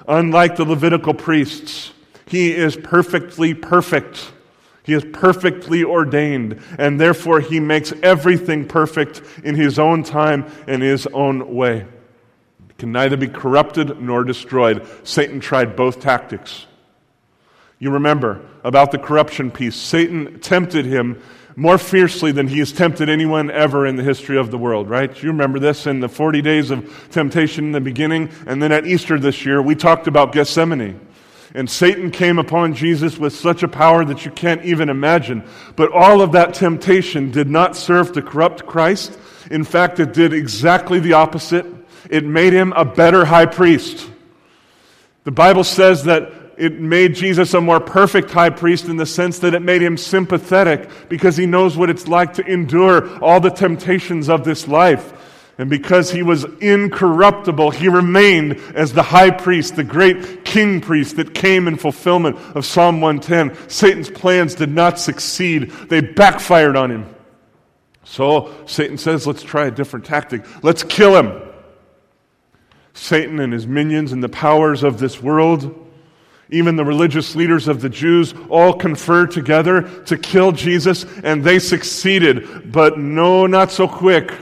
[0.08, 1.92] Unlike the Levitical priests,
[2.26, 4.32] he is perfectly perfect.
[4.92, 10.84] He is perfectly ordained, and therefore he makes everything perfect in his own time and
[10.84, 11.86] his own way.
[12.68, 14.86] He can neither be corrupted nor destroyed.
[15.06, 16.66] Satan tried both tactics.
[17.80, 19.78] You remember about the corruption piece.
[19.78, 21.22] Satan tempted him
[21.56, 25.24] more fiercely than he has tempted anyone ever in the history of the world, right?
[25.24, 28.86] You remember this in the 40 days of temptation in the beginning, and then at
[28.86, 31.00] Easter this year, we talked about Gethsemane.
[31.54, 35.44] And Satan came upon Jesus with such a power that you can't even imagine.
[35.76, 39.18] But all of that temptation did not serve to corrupt Christ.
[39.50, 41.66] In fact, it did exactly the opposite.
[42.10, 44.10] It made him a better high priest.
[45.24, 49.40] The Bible says that it made Jesus a more perfect high priest in the sense
[49.40, 53.50] that it made him sympathetic because he knows what it's like to endure all the
[53.50, 55.14] temptations of this life.
[55.58, 61.18] And because he was incorruptible, he remained as the high priest, the great king priest
[61.18, 63.70] that came in fulfillment of Psalm 110.
[63.70, 67.16] Satan's plans did not succeed, they backfired on him.
[68.04, 70.46] So Satan says, let's try a different tactic.
[70.64, 71.42] Let's kill him.
[72.94, 75.78] Satan and his minions and the powers of this world,
[76.50, 81.60] even the religious leaders of the Jews, all conferred together to kill Jesus, and they
[81.60, 82.72] succeeded.
[82.72, 84.34] But no, not so quick.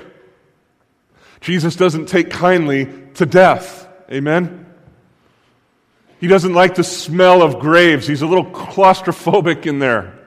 [1.41, 3.87] Jesus doesn't take kindly to death.
[4.11, 4.65] Amen?
[6.19, 8.05] He doesn't like the smell of graves.
[8.07, 10.19] He's a little claustrophobic in there.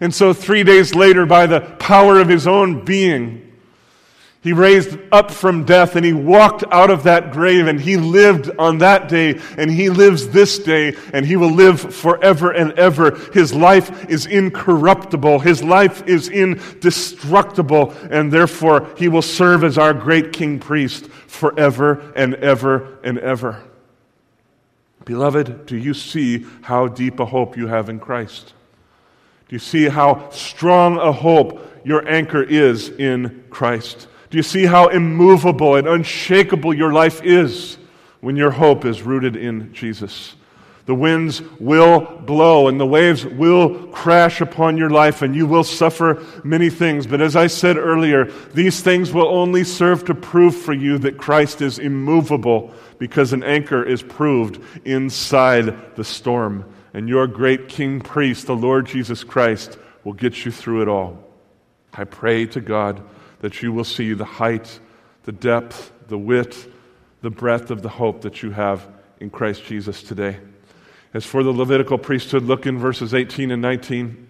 [0.00, 3.49] And so, three days later, by the power of his own being,
[4.42, 8.50] he raised up from death and he walked out of that grave and he lived
[8.58, 13.16] on that day and he lives this day and he will live forever and ever.
[13.34, 15.40] His life is incorruptible.
[15.40, 22.10] His life is indestructible and therefore he will serve as our great king priest forever
[22.16, 23.62] and ever and ever.
[25.04, 28.54] Beloved, do you see how deep a hope you have in Christ?
[29.48, 34.06] Do you see how strong a hope your anchor is in Christ?
[34.30, 37.78] Do you see how immovable and unshakable your life is
[38.20, 40.36] when your hope is rooted in Jesus?
[40.86, 45.64] The winds will blow and the waves will crash upon your life and you will
[45.64, 47.06] suffer many things.
[47.06, 48.24] But as I said earlier,
[48.54, 53.42] these things will only serve to prove for you that Christ is immovable because an
[53.42, 56.64] anchor is proved inside the storm.
[56.94, 61.22] And your great King Priest, the Lord Jesus Christ, will get you through it all.
[61.92, 63.02] I pray to God
[63.40, 64.80] that you will see the height,
[65.24, 66.68] the depth, the width,
[67.22, 68.86] the breadth of the hope that you have
[69.18, 70.38] in Christ Jesus today.
[71.12, 74.28] As for the Levitical priesthood, look in verses 18 and 19.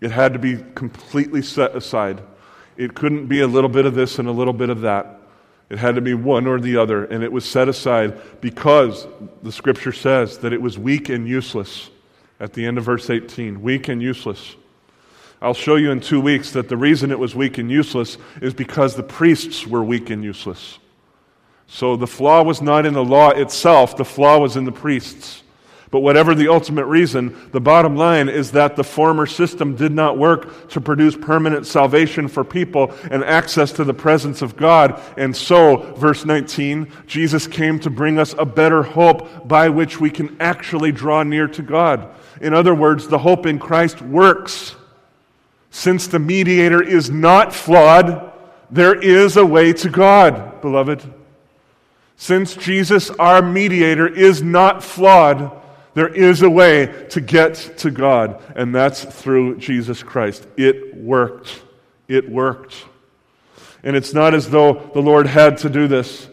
[0.00, 2.22] It had to be completely set aside.
[2.76, 5.20] It couldn't be a little bit of this and a little bit of that.
[5.68, 9.06] It had to be one or the other, and it was set aside because
[9.42, 11.90] the scripture says that it was weak and useless
[12.40, 13.60] at the end of verse 18.
[13.60, 14.56] Weak and useless.
[15.42, 18.52] I'll show you in two weeks that the reason it was weak and useless is
[18.52, 20.78] because the priests were weak and useless.
[21.66, 25.42] So the flaw was not in the law itself, the flaw was in the priests.
[25.90, 30.16] But whatever the ultimate reason, the bottom line is that the former system did not
[30.16, 35.02] work to produce permanent salvation for people and access to the presence of God.
[35.16, 40.10] And so, verse 19, Jesus came to bring us a better hope by which we
[40.10, 42.08] can actually draw near to God.
[42.40, 44.76] In other words, the hope in Christ works.
[45.70, 48.32] Since the mediator is not flawed,
[48.70, 51.02] there is a way to God, beloved.
[52.16, 55.52] Since Jesus, our mediator, is not flawed,
[55.94, 60.46] there is a way to get to God, and that's through Jesus Christ.
[60.56, 61.62] It worked.
[62.08, 62.84] It worked.
[63.82, 66.28] And it's not as though the Lord had to do this,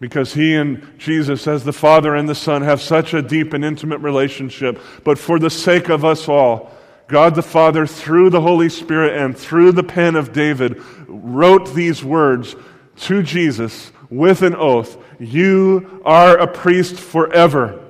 [0.00, 3.64] because He and Jesus, as the Father and the Son, have such a deep and
[3.64, 4.80] intimate relationship.
[5.04, 6.72] But for the sake of us all,
[7.10, 12.04] God the Father, through the Holy Spirit and through the pen of David, wrote these
[12.04, 12.54] words
[12.98, 17.89] to Jesus with an oath You are a priest forever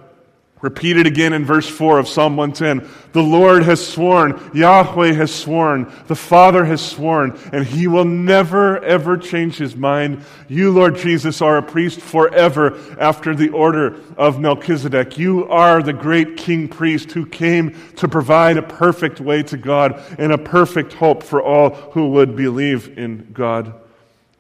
[0.62, 2.86] Repeated again in verse 4 of Psalm 110.
[3.12, 8.82] The Lord has sworn, Yahweh has sworn, the Father has sworn, and he will never,
[8.84, 10.22] ever change his mind.
[10.48, 15.16] You, Lord Jesus, are a priest forever after the order of Melchizedek.
[15.16, 20.02] You are the great king priest who came to provide a perfect way to God
[20.18, 23.80] and a perfect hope for all who would believe in God.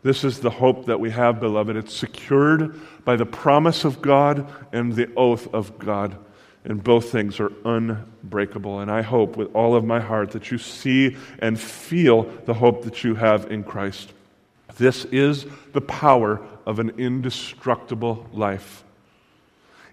[0.02, 1.76] This is the hope that we have, beloved.
[1.76, 6.16] It's secured by the promise of God and the oath of God.
[6.64, 8.80] And both things are unbreakable.
[8.80, 12.84] And I hope with all of my heart that you see and feel the hope
[12.84, 14.12] that you have in Christ.
[14.76, 18.84] This is the power of an indestructible life.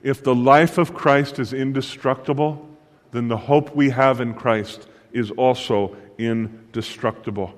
[0.04, 2.70] If the life of Christ is indestructible,
[3.12, 7.54] then the hope we have in Christ is also indestructible.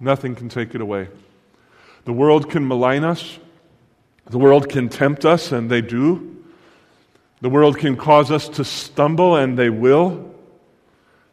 [0.00, 1.08] Nothing can take it away.
[2.08, 3.38] The world can malign us.
[4.30, 6.42] The world can tempt us, and they do.
[7.42, 10.34] The world can cause us to stumble, and they will.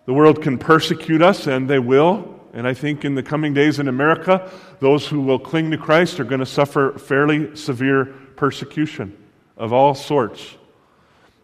[0.06, 2.42] The world can persecute us, and they will.
[2.52, 4.52] And I think in the coming days in America,
[4.82, 9.16] those who will cling to Christ are going to suffer fairly severe persecution
[9.56, 10.58] of all sorts.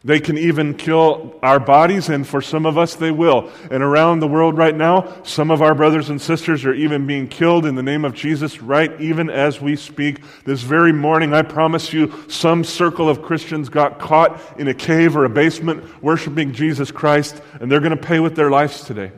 [0.04, 3.52] They can even kill our bodies, and for some of us, they will.
[3.70, 7.28] And around the world right now, some of our brothers and sisters are even being
[7.28, 10.24] killed in the name of Jesus, right even as we speak.
[10.44, 15.16] This very morning, I promise you, some circle of Christians got caught in a cave
[15.16, 19.12] or a basement worshiping Jesus Christ, and they're going to pay with their lives today.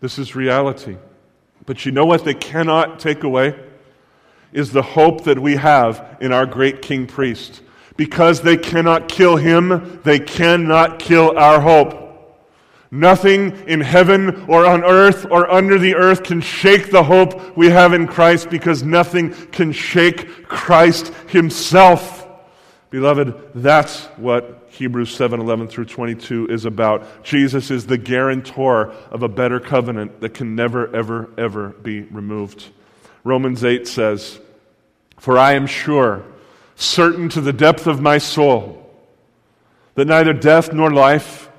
[0.00, 0.96] This is reality.
[1.64, 3.56] But you know what they cannot take away?
[4.52, 7.60] Is the hope that we have in our great King Priest
[7.98, 12.06] because they cannot kill him, they cannot kill our hope.
[12.92, 17.66] Nothing in heaven or on earth or under the earth can shake the hope we
[17.66, 22.26] have in Christ because nothing can shake Christ himself.
[22.90, 27.24] Beloved, that's what Hebrews 7 11 through 22 is about.
[27.24, 32.68] Jesus is the guarantor of a better covenant that can never, ever, ever be removed.
[33.24, 34.38] Romans 8 says,
[35.18, 36.24] For I am sure
[36.78, 38.74] certain to the depth of my soul
[39.96, 41.50] that neither death nor life,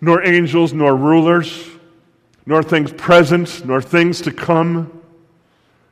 [0.00, 1.68] nor angels nor rulers,
[2.46, 5.02] nor things present, nor things to come,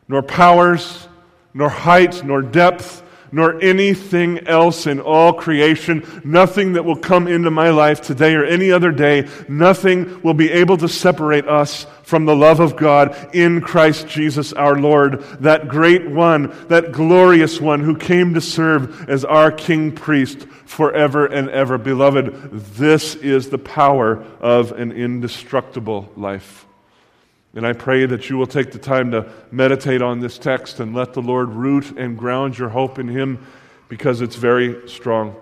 [0.08, 1.06] nor powers,
[1.52, 3.02] nor height, nor depth,
[3.34, 8.44] nor anything else in all creation, nothing that will come into my life today or
[8.44, 13.34] any other day, nothing will be able to separate us from the love of God
[13.34, 19.08] in Christ Jesus our Lord, that great one, that glorious one who came to serve
[19.10, 21.76] as our King Priest forever and ever.
[21.76, 26.63] Beloved, this is the power of an indestructible life.
[27.54, 30.94] And I pray that you will take the time to meditate on this text and
[30.94, 33.46] let the Lord root and ground your hope in Him
[33.88, 35.36] because it's very strong.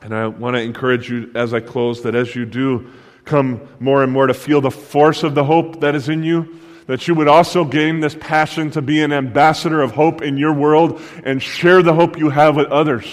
[0.00, 2.90] And I want to encourage you as I close that as you do
[3.24, 6.58] come more and more to feel the force of the hope that is in you,
[6.86, 10.52] that you would also gain this passion to be an ambassador of hope in your
[10.52, 13.06] world and share the hope you have with others.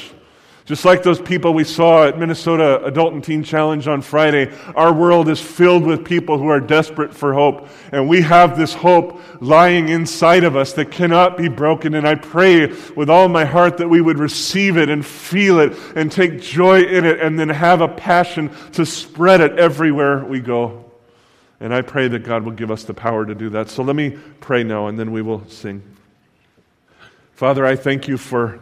[0.69, 4.93] Just like those people we saw at Minnesota Adult and Teen Challenge on Friday, our
[4.93, 7.67] world is filled with people who are desperate for hope.
[7.91, 11.95] And we have this hope lying inside of us that cannot be broken.
[11.95, 15.73] And I pray with all my heart that we would receive it and feel it
[15.95, 20.39] and take joy in it and then have a passion to spread it everywhere we
[20.39, 20.85] go.
[21.59, 23.69] And I pray that God will give us the power to do that.
[23.69, 25.81] So let me pray now and then we will sing.
[27.33, 28.59] Father, I thank you for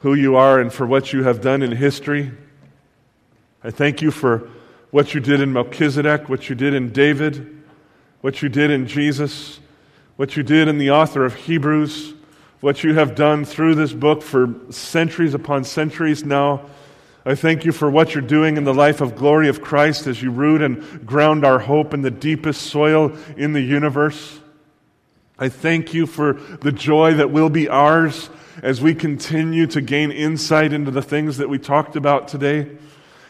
[0.00, 2.32] who you are and for what you have done in history.
[3.62, 4.48] I thank you for
[4.90, 7.62] what you did in Melchizedek, what you did in David,
[8.20, 9.60] what you did in Jesus,
[10.16, 12.14] what you did in the author of Hebrews,
[12.60, 16.66] what you have done through this book for centuries upon centuries now.
[17.24, 20.22] I thank you for what you're doing in the life of glory of Christ as
[20.22, 24.39] you root and ground our hope in the deepest soil in the universe.
[25.42, 28.28] I thank you for the joy that will be ours
[28.62, 32.76] as we continue to gain insight into the things that we talked about today,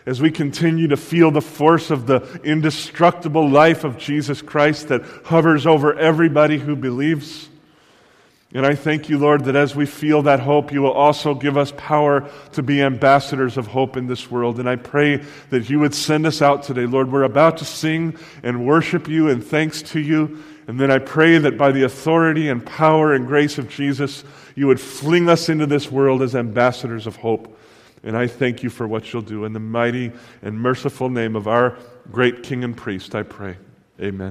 [0.07, 5.03] as we continue to feel the force of the indestructible life of Jesus Christ that
[5.27, 7.49] hovers over everybody who believes.
[8.53, 11.57] And I thank you, Lord, that as we feel that hope, you will also give
[11.57, 14.59] us power to be ambassadors of hope in this world.
[14.59, 16.87] And I pray that you would send us out today.
[16.87, 20.43] Lord, we're about to sing and worship you and thanks to you.
[20.67, 24.67] And then I pray that by the authority and power and grace of Jesus, you
[24.67, 27.59] would fling us into this world as ambassadors of hope.
[28.03, 29.45] And I thank you for what you'll do.
[29.45, 31.77] In the mighty and merciful name of our
[32.11, 33.57] great King and priest, I pray.
[34.01, 34.29] Amen.